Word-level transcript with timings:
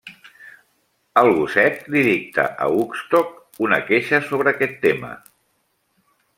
El 1.21 1.29
gosset 1.39 1.83
li 1.95 2.01
dicta 2.07 2.47
a 2.67 2.71
Woodstock 2.77 3.63
una 3.67 3.81
queixa 3.91 4.25
sobre 4.33 4.55
aquest 4.57 4.77
tema. 4.87 5.15